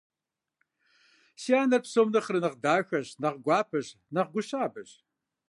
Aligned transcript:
Си 1.41 1.51
анэр 1.61 1.81
псом 1.85 2.07
нэхърэ 2.13 2.39
нэхъ 2.43 2.57
дахэщ, 2.63 3.07
нэхъ 3.21 3.39
гуапэщ, 3.45 3.87
нэхъ 4.13 4.29
гу 4.33 4.41
щабэщ. 4.47 4.89